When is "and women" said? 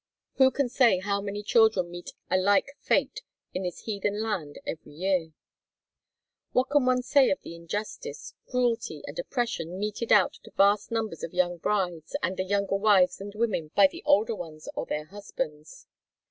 13.21-13.69